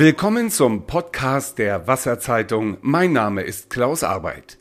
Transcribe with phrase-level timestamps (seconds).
[0.00, 2.78] Willkommen zum Podcast der Wasserzeitung.
[2.80, 4.56] Mein Name ist Klaus Arbeit.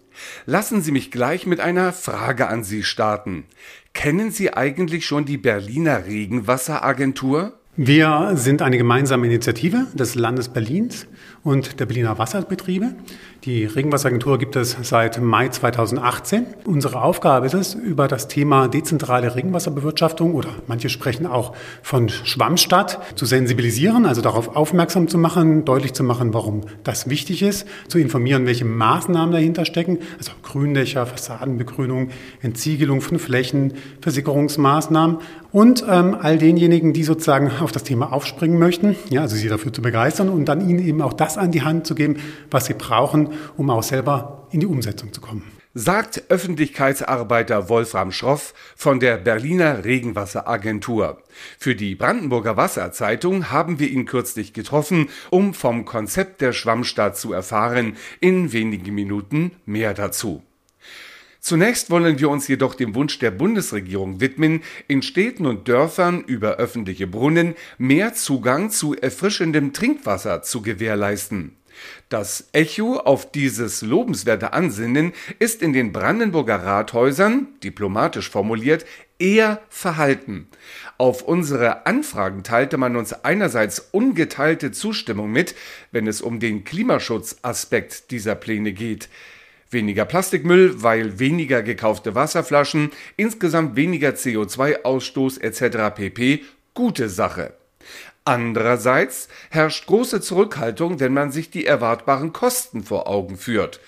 [0.46, 3.46] Lassen Sie mich gleich mit einer Frage an Sie starten.
[3.94, 7.54] Kennen Sie eigentlich schon die Berliner Regenwasseragentur?
[7.78, 11.08] Wir sind eine gemeinsame Initiative des Landes Berlins
[11.44, 12.94] und der Berliner Wasserbetriebe.
[13.46, 16.46] Die Regenwasseragentur gibt es seit Mai 2018.
[16.66, 23.00] Unsere Aufgabe ist es, über das Thema dezentrale Regenwasserbewirtschaftung oder manche sprechen auch von Schwammstadt
[23.16, 27.98] zu sensibilisieren, also darauf aufmerksam zu machen, deutlich zu machen, warum das wichtig ist, zu
[27.98, 32.10] informieren, welche Maßnahmen dahinter stecken, also Gründächer, Fassadenbegrünung,
[32.42, 35.20] Entsiegelung von Flächen, Versickerungsmaßnahmen
[35.54, 39.72] und ähm, all denjenigen, die sozusagen auf das Thema aufspringen möchten, ja, also sie dafür
[39.72, 42.18] zu begeistern und dann ihnen eben auch das an die Hand zu geben,
[42.52, 45.44] was sie brauchen, um auch selber in die Umsetzung zu kommen.
[45.76, 51.22] Sagt Öffentlichkeitsarbeiter Wolfram Schroff von der Berliner Regenwasseragentur.
[51.60, 57.34] Für die Brandenburger Wasserzeitung haben wir ihn kürzlich getroffen, um vom Konzept der Schwammstadt zu
[57.34, 57.98] erfahren.
[58.20, 60.42] In wenigen Minuten mehr dazu.
[61.40, 66.58] Zunächst wollen wir uns jedoch dem Wunsch der Bundesregierung widmen, in Städten und Dörfern über
[66.58, 71.56] öffentliche Brunnen mehr Zugang zu erfrischendem Trinkwasser zu gewährleisten.
[72.10, 78.86] Das Echo auf dieses lobenswerte Ansinnen ist in den Brandenburger Rathäusern, diplomatisch formuliert,
[79.18, 80.48] eher verhalten.
[80.98, 85.56] Auf unsere Anfragen teilte man uns einerseits ungeteilte Zustimmung mit,
[85.92, 89.08] wenn es um den Klimaschutzaspekt dieser Pläne geht.
[89.72, 95.96] Weniger Plastikmüll, weil weniger gekaufte Wasserflaschen, insgesamt weniger CO2-Ausstoß etc.
[95.96, 96.44] pp.
[96.74, 97.54] Gute Sache.
[98.26, 103.80] Andererseits herrscht große Zurückhaltung, wenn man sich die erwartbaren Kosten vor Augen führt.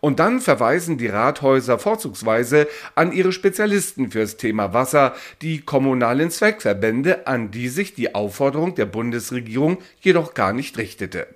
[0.00, 7.26] Und dann verweisen die Rathäuser vorzugsweise an ihre Spezialisten fürs Thema Wasser, die kommunalen Zweckverbände,
[7.26, 11.26] an die sich die Aufforderung der Bundesregierung jedoch gar nicht richtete.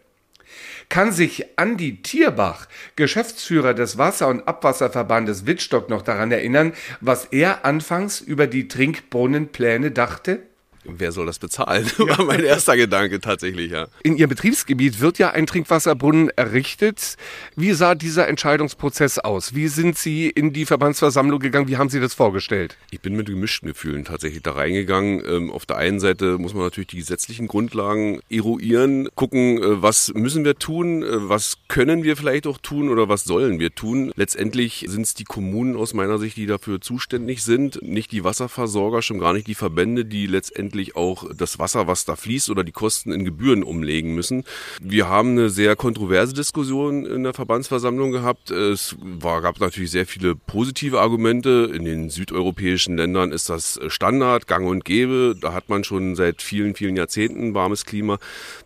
[0.88, 7.64] Kann sich Andi Tierbach, Geschäftsführer des Wasser- und Abwasserverbandes Wittstock, noch daran erinnern, was er
[7.64, 10.42] anfangs über die Trinkbrunnenpläne dachte?
[10.84, 11.90] Wer soll das bezahlen?
[11.98, 12.04] Ja.
[12.18, 13.88] War mein erster Gedanke tatsächlich, ja.
[14.02, 17.16] In Ihrem Betriebsgebiet wird ja ein Trinkwasserbrunnen errichtet.
[17.56, 19.54] Wie sah dieser Entscheidungsprozess aus?
[19.54, 21.68] Wie sind Sie in die Verbandsversammlung gegangen?
[21.68, 22.76] Wie haben Sie das vorgestellt?
[22.90, 25.22] Ich bin mit gemischten Gefühlen tatsächlich da reingegangen.
[25.26, 30.12] Ähm, auf der einen Seite muss man natürlich die gesetzlichen Grundlagen eruieren, gucken, äh, was
[30.14, 34.12] müssen wir tun, äh, was können wir vielleicht auch tun oder was sollen wir tun.
[34.16, 39.02] Letztendlich sind es die Kommunen aus meiner Sicht, die dafür zuständig sind, nicht die Wasserversorger,
[39.02, 42.64] schon gar nicht die Verbände, die letztendlich letztendlich auch das Wasser, was da fließt oder
[42.64, 44.44] die Kosten in Gebühren umlegen müssen.
[44.80, 48.50] Wir haben eine sehr kontroverse Diskussion in der Verbandsversammlung gehabt.
[48.50, 51.70] Es war, gab natürlich sehr viele positive Argumente.
[51.74, 55.36] In den südeuropäischen Ländern ist das Standard, gang und gäbe.
[55.40, 58.18] Da hat man schon seit vielen, vielen Jahrzehnten warmes Klima.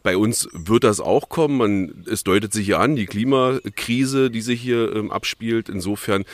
[0.03, 1.59] Bei uns wird das auch kommen.
[1.59, 5.69] Man, es deutet sich hier an, die Klimakrise, die sich hier ähm, abspielt.
[5.69, 6.25] Insofern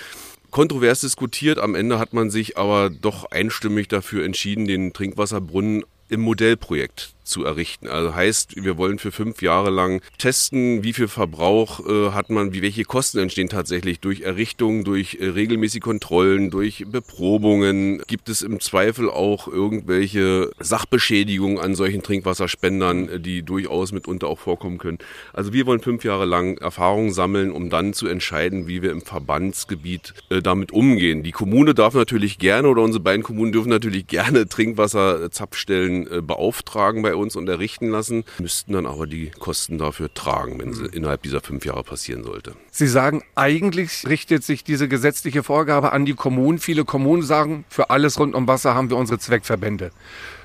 [0.55, 1.59] kontrovers diskutiert.
[1.59, 7.45] Am Ende hat man sich aber doch einstimmig dafür entschieden, den Trinkwasserbrunnen im Modellprojekt zu
[7.45, 7.89] errichten.
[7.89, 12.53] Also heißt, wir wollen für fünf Jahre lang testen, wie viel Verbrauch äh, hat man,
[12.53, 18.03] wie welche Kosten entstehen tatsächlich durch Errichtung, durch äh, regelmäßige Kontrollen, durch Beprobungen.
[18.07, 24.39] Gibt es im Zweifel auch irgendwelche Sachbeschädigungen an solchen Trinkwasserspendern, äh, die durchaus mitunter auch
[24.39, 24.99] vorkommen können.
[25.33, 29.01] Also wir wollen fünf Jahre lang Erfahrungen sammeln, um dann zu entscheiden, wie wir im
[29.01, 31.23] Verbandsgebiet äh, damit umgehen.
[31.23, 37.03] Die Kommune darf natürlich gerne oder unsere beiden Kommunen dürfen natürlich gerne Trinkwasserzapfstellen äh, beauftragen
[37.03, 41.23] bei uns und errichten lassen, müssten dann aber die Kosten dafür tragen, wenn sie innerhalb
[41.23, 42.55] dieser fünf Jahre passieren sollte.
[42.71, 46.59] Sie sagen, eigentlich richtet sich diese gesetzliche Vorgabe an die Kommunen.
[46.59, 49.91] Viele Kommunen sagen, für alles rund um Wasser haben wir unsere Zweckverbände.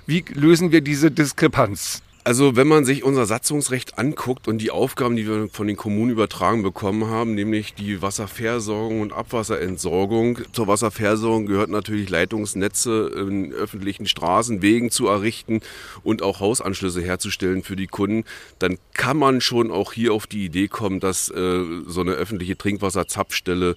[0.06, 2.02] Wie lösen wir diese Diskrepanz?
[2.30, 6.12] Also wenn man sich unser Satzungsrecht anguckt und die Aufgaben, die wir von den Kommunen
[6.12, 10.38] übertragen bekommen haben, nämlich die Wasserversorgung und Abwasserentsorgung.
[10.52, 15.62] Zur Wasserversorgung gehört natürlich Leitungsnetze in öffentlichen Straßen, Wegen zu errichten
[16.04, 18.26] und auch Hausanschlüsse herzustellen für die Kunden.
[18.60, 22.56] Dann kann man schon auch hier auf die Idee kommen, dass äh, so eine öffentliche
[22.56, 23.74] Trinkwasserzapfstelle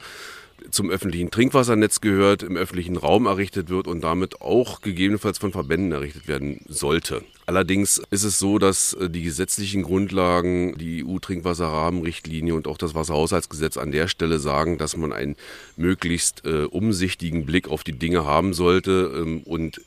[0.71, 5.93] zum öffentlichen Trinkwassernetz gehört, im öffentlichen Raum errichtet wird und damit auch gegebenenfalls von Verbänden
[5.93, 7.25] errichtet werden sollte.
[7.53, 13.77] Allerdings ist es so, dass äh, die gesetzlichen Grundlagen, die EU-Trinkwasserrahmenrichtlinie und auch das Wasserhaushaltsgesetz
[13.77, 15.37] an der Stelle sagen, dass man einen
[15.77, 19.83] möglichst äh, umsichtigen Blick auf die Dinge haben sollte ähm, und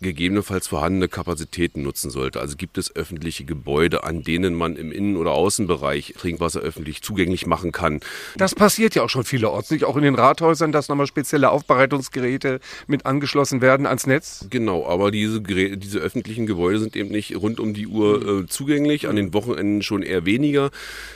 [0.00, 2.40] gegebenenfalls vorhandene Kapazitäten nutzen sollte.
[2.40, 7.46] Also gibt es öffentliche Gebäude, an denen man im Innen- oder Außenbereich Trinkwasser öffentlich zugänglich
[7.46, 8.00] machen kann.
[8.36, 12.60] Das passiert ja auch schon vielerorts, nicht auch in den Rathäusern, dass nochmal spezielle Aufbereitungsgeräte
[12.86, 14.46] mit angeschlossen werden ans Netz?
[14.48, 18.46] Genau, aber diese, Geräte, diese öffentlichen Gebäude sind eben nicht rund um die Uhr äh,
[18.46, 20.70] zugänglich, an den Wochenenden schon eher weniger.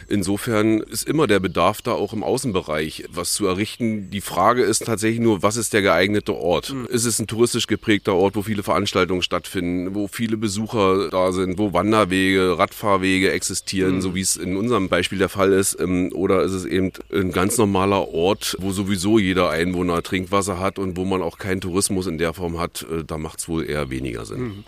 [0.08, 4.10] Insofern ist immer der Bedarf da auch im Außenbereich was zu errichten.
[4.10, 6.72] Die Frage ist tatsächlich nur, was ist der geeignete Ort?
[6.72, 6.86] Mhm.
[6.86, 11.58] Ist es ein touristisch geprägter Ort, wo viele Veranstaltungen stattfinden, wo viele Besucher da sind,
[11.58, 14.00] wo Wanderwege, Radfahrwege existieren, mhm.
[14.00, 15.78] so wie es in unserem Beispiel der Fall ist?
[15.78, 20.80] Ähm, oder ist es eben ein ganz normaler Ort, wo sowieso jeder Einwohner Trinkwasser hat
[20.80, 22.84] und wo man auch keinen Tourismus in der Form hat?
[22.90, 24.42] Äh, da macht es wohl eher weniger Sinn.
[24.42, 24.64] Mhm.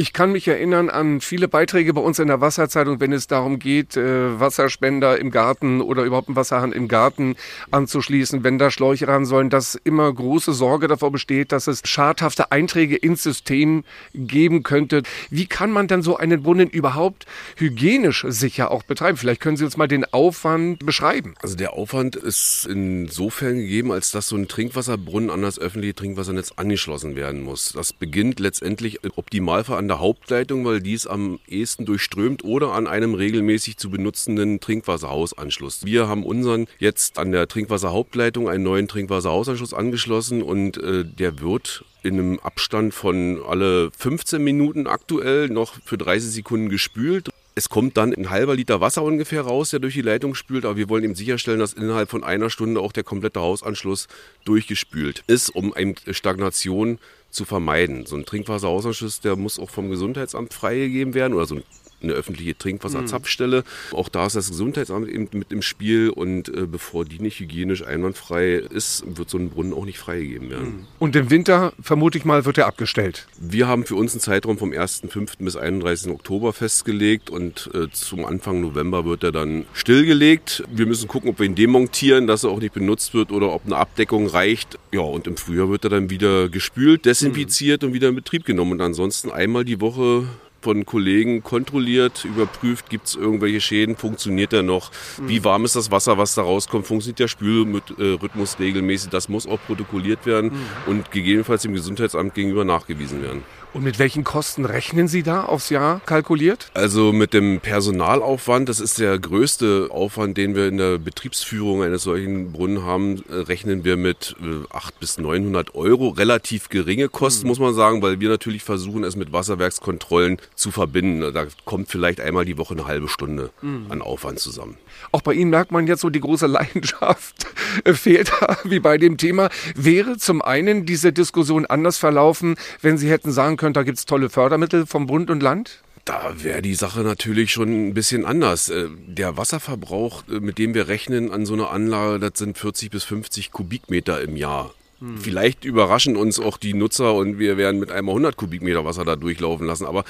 [0.00, 3.58] Ich kann mich erinnern an viele Beiträge bei uns in der Wasserzeitung, wenn es darum
[3.58, 7.36] geht, äh, Wasserspender im Garten oder überhaupt einen Wasserhahn im Garten
[7.70, 12.50] anzuschließen, wenn da Schläuche ran sollen, dass immer große Sorge davor besteht, dass es schadhafte
[12.50, 15.02] Einträge ins System geben könnte.
[15.28, 17.26] Wie kann man denn so einen Brunnen überhaupt
[17.56, 19.18] hygienisch sicher auch betreiben?
[19.18, 21.34] Vielleicht können Sie uns mal den Aufwand beschreiben.
[21.42, 26.52] Also der Aufwand ist insofern gegeben, als dass so ein Trinkwasserbrunnen an das öffentliche Trinkwassernetz
[26.56, 27.74] angeschlossen werden muss.
[27.74, 32.86] Das beginnt letztendlich im Optimalfall an der Hauptleitung, weil dies am ehesten durchströmt oder an
[32.86, 35.84] einem regelmäßig zu benutzenden Trinkwasserhausanschluss.
[35.84, 41.84] Wir haben unseren jetzt an der Trinkwasserhauptleitung einen neuen Trinkwasserhausanschluss angeschlossen und äh, der wird
[42.02, 47.28] in einem Abstand von alle 15 Minuten aktuell noch für 30 Sekunden gespült.
[47.56, 50.76] Es kommt dann ein halber Liter Wasser ungefähr raus, der durch die Leitung spült, aber
[50.76, 54.06] wir wollen eben sicherstellen, dass innerhalb von einer Stunde auch der komplette Hausanschluss
[54.44, 56.98] durchgespült ist, um eine Stagnation
[57.30, 58.06] zu vermeiden.
[58.06, 61.62] So ein Trinkwasserhausanschluss, der muss auch vom Gesundheitsamt freigegeben werden oder so ein
[62.02, 63.64] eine öffentliche Trinkwasserzapfstelle.
[63.90, 63.96] Mhm.
[63.96, 67.84] Auch da ist das Gesundheitsamt eben mit im Spiel und äh, bevor die nicht hygienisch
[67.84, 70.66] einwandfrei ist, wird so ein Brunnen auch nicht freigegeben werden.
[70.66, 70.86] Mhm.
[70.98, 73.26] Und im Winter, vermute ich mal, wird er abgestellt?
[73.38, 75.36] Wir haben für uns einen Zeitraum vom 1.5.
[75.38, 76.10] bis 31.
[76.12, 80.64] Oktober festgelegt und äh, zum Anfang November wird er dann stillgelegt.
[80.70, 83.66] Wir müssen gucken, ob wir ihn demontieren, dass er auch nicht benutzt wird oder ob
[83.66, 84.78] eine Abdeckung reicht.
[84.92, 87.88] Ja, und im Frühjahr wird er dann wieder gespült, desinfiziert mhm.
[87.88, 88.72] und wieder in Betrieb genommen.
[88.72, 90.26] Und ansonsten einmal die Woche
[90.60, 95.28] von Kollegen kontrolliert, überprüft, gibt es irgendwelche Schäden, funktioniert er noch, mhm.
[95.28, 99.60] wie warm ist das Wasser, was da rauskommt, funktioniert der Spülrhythmus regelmäßig, das muss auch
[99.66, 100.90] protokolliert werden mhm.
[100.90, 103.42] und gegebenenfalls dem Gesundheitsamt gegenüber nachgewiesen werden.
[103.72, 106.70] Und mit welchen Kosten rechnen Sie da aufs Jahr kalkuliert?
[106.74, 112.02] Also mit dem Personalaufwand, das ist der größte Aufwand, den wir in der Betriebsführung eines
[112.02, 114.34] solchen Brunnen haben, äh, rechnen wir mit
[114.70, 116.08] 800 äh, bis 900 Euro.
[116.08, 117.48] Relativ geringe Kosten, mhm.
[117.48, 121.32] muss man sagen, weil wir natürlich versuchen, es mit Wasserwerkskontrollen zu verbinden.
[121.32, 123.86] Da kommt vielleicht einmal die Woche eine halbe Stunde mhm.
[123.88, 124.78] an Aufwand zusammen.
[125.12, 127.46] Auch bei Ihnen merkt man jetzt so die große Leidenschaft
[127.92, 129.48] fehlt da, wie bei dem Thema.
[129.76, 134.06] Wäre zum einen diese Diskussion anders verlaufen, wenn Sie hätten sagen können, da gibt es
[134.06, 135.82] tolle Fördermittel vom Bund und Land?
[136.04, 138.70] Da wäre die Sache natürlich schon ein bisschen anders.
[138.70, 142.90] Äh, der Wasserverbrauch, äh, mit dem wir rechnen an so einer Anlage, das sind 40
[142.90, 144.74] bis 50 Kubikmeter im Jahr.
[145.00, 145.18] Hm.
[145.18, 149.14] Vielleicht überraschen uns auch die Nutzer und wir werden mit einmal 100 Kubikmeter Wasser da
[149.14, 149.86] durchlaufen lassen.
[149.86, 150.04] Aber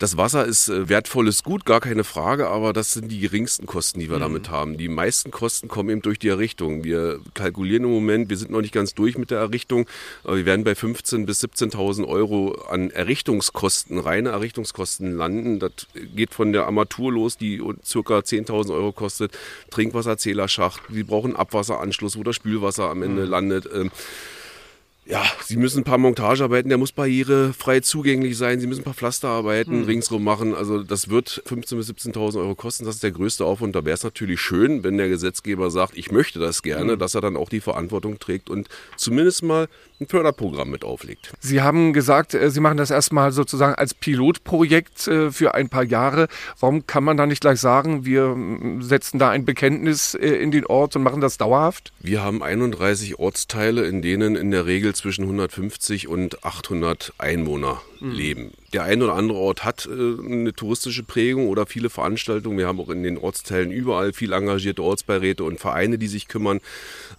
[0.00, 4.00] das Wasser ist äh, wertvolles Gut, gar keine Frage, aber das sind die geringsten Kosten,
[4.00, 4.22] die wir mhm.
[4.22, 4.78] damit haben.
[4.78, 6.84] Die meisten Kosten kommen eben durch die Errichtung.
[6.84, 9.86] Wir kalkulieren im Moment, wir sind noch nicht ganz durch mit der Errichtung,
[10.24, 15.58] aber wir werden bei 15.000 bis 17.000 Euro an Errichtungskosten, reine Errichtungskosten landen.
[15.58, 15.72] Das
[16.16, 19.36] geht von der Armatur los, die circa 10.000 Euro kostet,
[19.68, 23.30] Trinkwasserzählerschacht, wir brauchen Abwasseranschluss, wo das Spülwasser am Ende mhm.
[23.30, 23.68] landet.
[25.10, 28.60] Ja, Sie müssen ein paar Montagearbeiten, der muss barrierefrei zugänglich sein.
[28.60, 29.84] Sie müssen ein paar Pflasterarbeiten mhm.
[29.84, 30.54] ringsrum machen.
[30.54, 32.84] Also das wird 15.000 bis 17.000 Euro kosten.
[32.84, 33.74] Das ist der größte Aufwand.
[33.74, 36.98] Da wäre es natürlich schön, wenn der Gesetzgeber sagt, ich möchte das gerne, mhm.
[37.00, 39.68] dass er dann auch die Verantwortung trägt und zumindest mal
[40.00, 41.32] ein Förderprogramm mit auflegt.
[41.40, 45.84] Sie haben gesagt, äh, Sie machen das erstmal sozusagen als Pilotprojekt äh, für ein paar
[45.84, 46.28] Jahre.
[46.58, 48.36] Warum kann man da nicht gleich sagen, wir
[48.80, 51.92] setzen da ein Bekenntnis äh, in den Ort und machen das dauerhaft?
[52.00, 58.12] Wir haben 31 Ortsteile, in denen in der Regel zwischen 150 und 800 Einwohner mhm.
[58.12, 58.50] leben.
[58.72, 62.58] Der ein oder andere Ort hat äh, eine touristische Prägung oder viele Veranstaltungen.
[62.58, 66.60] Wir haben auch in den Ortsteilen überall viel engagierte Ortsbeiräte und Vereine, die sich kümmern.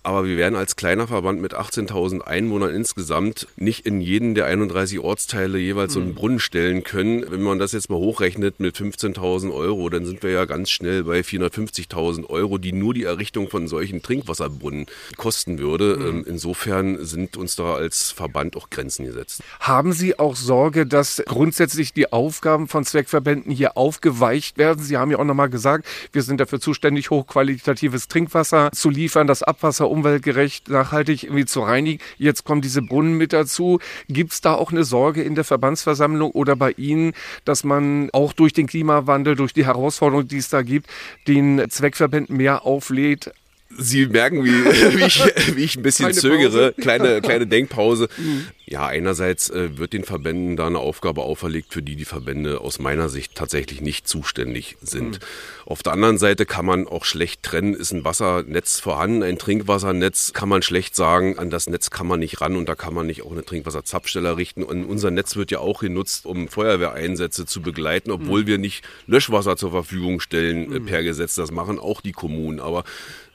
[0.03, 4.99] Aber wir werden als kleiner Verband mit 18.000 Einwohnern insgesamt nicht in jeden der 31
[4.99, 5.93] Ortsteile jeweils mhm.
[5.93, 6.15] so einen mhm.
[6.15, 7.25] Brunnen stellen können.
[7.29, 11.03] Wenn man das jetzt mal hochrechnet mit 15.000 Euro, dann sind wir ja ganz schnell
[11.03, 14.85] bei 450.000 Euro, die nur die Errichtung von solchen Trinkwasserbrunnen
[15.17, 15.97] kosten würde.
[15.97, 16.07] Mhm.
[16.07, 19.43] Ähm, insofern sind uns da als Verband auch Grenzen gesetzt.
[19.59, 24.81] Haben Sie auch Sorge, Sorge, dass grundsätzlich die Aufgaben von Zweckverbänden hier aufgeweicht werden?
[24.81, 29.43] Sie haben ja auch nochmal gesagt, wir sind dafür zuständig, hochqualitatives Trinkwasser zu liefern, das
[29.43, 32.01] Abwasser umweltgerecht, nachhaltig irgendwie zu reinigen.
[32.17, 33.79] Jetzt kommen diese Brunnen mit dazu.
[34.07, 37.11] Gibt es da auch eine Sorge in der Verbandsversammlung oder bei Ihnen,
[37.43, 40.87] dass man auch durch den Klimawandel, durch die Herausforderungen, die es da gibt,
[41.27, 43.33] den Zweckverbänden mehr auflädt,
[43.77, 44.49] Sie merken, wie,
[44.97, 45.23] wie, ich,
[45.55, 46.73] wie ich ein bisschen Keine zögere.
[46.73, 48.09] Kleine, kleine Denkpause.
[48.17, 48.47] Mhm.
[48.65, 52.79] Ja, einerseits äh, wird den Verbänden da eine Aufgabe auferlegt, für die die Verbände aus
[52.79, 55.19] meiner Sicht tatsächlich nicht zuständig sind.
[55.19, 55.25] Mhm.
[55.65, 60.31] Auf der anderen Seite kann man auch schlecht trennen, ist ein Wassernetz vorhanden, ein Trinkwassernetz,
[60.31, 63.07] kann man schlecht sagen, an das Netz kann man nicht ran und da kann man
[63.07, 64.63] nicht auch eine Trinkwasserzapfstelle richten.
[64.63, 68.47] Und unser Netz wird ja auch genutzt, um Feuerwehreinsätze zu begleiten, obwohl mhm.
[68.47, 70.85] wir nicht Löschwasser zur Verfügung stellen äh, mhm.
[70.85, 71.35] per Gesetz.
[71.35, 72.61] Das machen auch die Kommunen.
[72.61, 72.85] Aber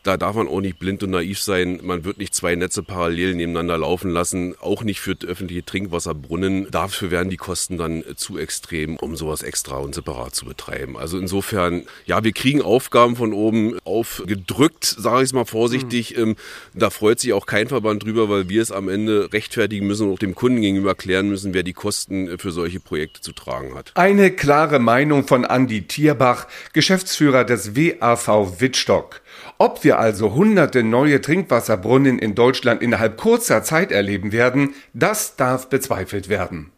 [0.07, 1.81] da darf man auch nicht blind und naiv sein.
[1.83, 6.69] Man wird nicht zwei Netze parallel nebeneinander laufen lassen, auch nicht für öffentliche Trinkwasserbrunnen.
[6.71, 10.97] Dafür wären die Kosten dann zu extrem, um sowas extra und separat zu betreiben.
[10.97, 16.17] Also insofern, ja, wir kriegen Aufgaben von oben aufgedrückt, sage ich es mal vorsichtig.
[16.17, 16.37] Mhm.
[16.75, 20.15] Da freut sich auch kein Verband drüber, weil wir es am Ende rechtfertigen müssen und
[20.15, 23.93] auch dem Kunden gegenüber erklären müssen, wer die Kosten für solche Projekte zu tragen hat.
[23.95, 29.23] Eine klare Meinung von Andi Tierbach, Geschäftsführer des WAV Wittstock.
[29.59, 35.69] Ob wir also hunderte neue Trinkwasserbrunnen in Deutschland innerhalb kurzer Zeit erleben werden, das darf
[35.69, 36.71] bezweifelt werden.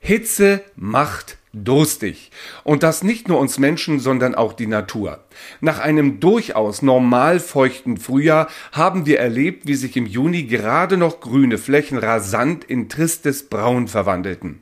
[0.00, 2.32] Hitze macht durstig.
[2.64, 5.20] Und das nicht nur uns Menschen, sondern auch die Natur.
[5.60, 11.20] Nach einem durchaus normal feuchten Frühjahr haben wir erlebt, wie sich im Juni gerade noch
[11.20, 14.61] grüne Flächen rasant in tristes Braun verwandelten.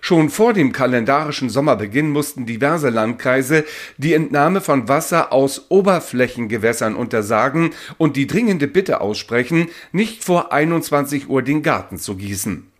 [0.00, 3.64] Schon vor dem kalendarischen Sommerbeginn mussten diverse Landkreise
[3.96, 11.28] die Entnahme von Wasser aus Oberflächengewässern untersagen und die dringende Bitte aussprechen, nicht vor 21
[11.28, 12.70] Uhr den Garten zu gießen.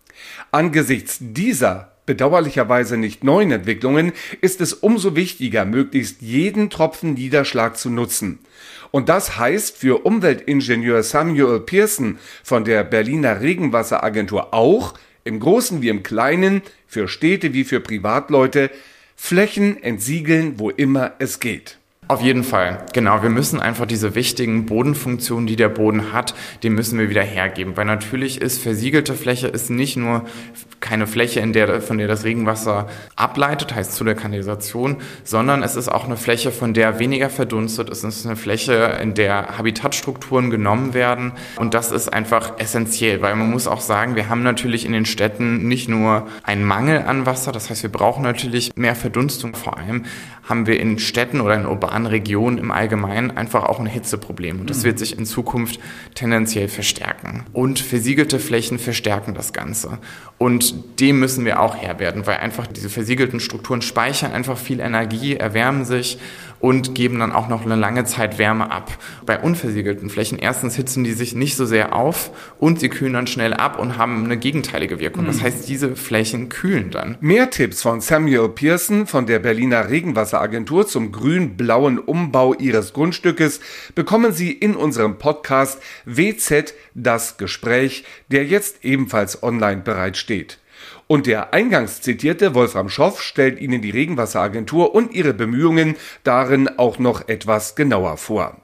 [0.51, 7.89] Angesichts dieser bedauerlicherweise nicht neuen Entwicklungen ist es umso wichtiger, möglichst jeden Tropfen Niederschlag zu
[7.89, 8.39] nutzen.
[8.91, 14.93] Und das heißt für Umweltingenieur Samuel Pearson von der Berliner Regenwasseragentur auch,
[15.25, 18.71] im Großen wie im Kleinen, für Städte wie für Privatleute,
[19.17, 21.77] Flächen entsiegeln, wo immer es geht.
[22.07, 23.23] Auf jeden Fall, genau.
[23.23, 27.75] Wir müssen einfach diese wichtigen Bodenfunktionen, die der Boden hat, die müssen wir wieder hergeben.
[27.77, 30.23] Weil natürlich ist versiegelte Fläche ist nicht nur
[30.81, 35.75] keine Fläche, in der, von der das Regenwasser ableitet, heißt zu der Kanalisation, sondern es
[35.75, 37.89] ist auch eine Fläche, von der weniger verdunstet.
[37.89, 41.31] Es ist eine Fläche, in der Habitatstrukturen genommen werden.
[41.55, 45.05] Und das ist einfach essentiell, weil man muss auch sagen, wir haben natürlich in den
[45.05, 49.55] Städten nicht nur einen Mangel an Wasser, das heißt, wir brauchen natürlich mehr Verdunstung.
[49.55, 50.05] Vor allem
[50.47, 54.59] haben wir in Städten oder in urbanen an Regionen im Allgemeinen einfach auch ein Hitzeproblem.
[54.59, 55.79] Und das wird sich in Zukunft
[56.13, 57.45] tendenziell verstärken.
[57.53, 59.99] Und versiegelte Flächen verstärken das Ganze.
[60.37, 64.79] Und dem müssen wir auch Herr werden, weil einfach diese versiegelten Strukturen speichern einfach viel
[64.79, 66.17] Energie, erwärmen sich
[66.65, 68.91] und geben dann auch noch eine lange Zeit Wärme ab.
[69.27, 73.27] Bei unversiegelten Flächen, erstens hitzen die sich nicht so sehr auf und sie kühlen dann
[73.27, 75.27] schnell ab und haben eine gegenteilige Wirkung.
[75.27, 75.41] Das mhm.
[75.43, 77.17] heißt, diese Flächen kühlen dann.
[77.19, 83.59] Mehr Tipps von Samuel Pearson von der Berliner Regenwasseragentur zum grün-blauen Umbau ihres Grundstückes
[83.93, 90.57] bekommen Sie in unserem Podcast WZ das Gespräch, der jetzt ebenfalls online bereitsteht.
[91.07, 96.97] Und der eingangs zitierte Wolfram Schoff stellt Ihnen die Regenwasseragentur und ihre Bemühungen darin auch
[96.97, 98.57] noch etwas genauer vor.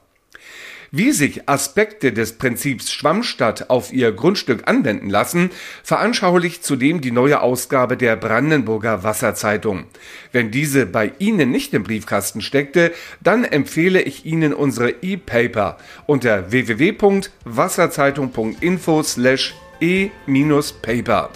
[0.94, 5.48] Wie sich Aspekte des Prinzips Schwammstadt auf ihr Grundstück anwenden lassen,
[5.82, 9.84] veranschaulicht zudem die neue Ausgabe der Brandenburger Wasserzeitung.
[10.32, 16.52] Wenn diese bei Ihnen nicht im Briefkasten steckte, dann empfehle ich Ihnen unsere E-Paper unter
[16.52, 21.30] www.wasserzeitung.info slash e-paper.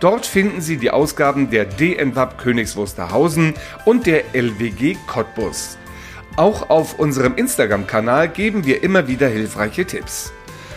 [0.00, 5.76] Dort finden Sie die Ausgaben der DNWAP Königs Wusterhausen und der LWG Cottbus.
[6.36, 10.32] Auch auf unserem Instagram-Kanal geben wir immer wieder hilfreiche Tipps.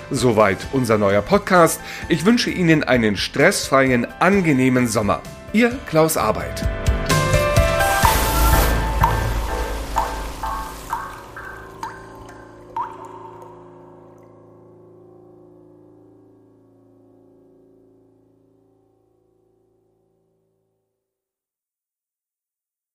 [0.09, 1.79] Soweit unser neuer Podcast.
[2.09, 5.21] Ich wünsche Ihnen einen stressfreien, angenehmen Sommer.
[5.53, 6.80] Ihr Klaus Arbeit.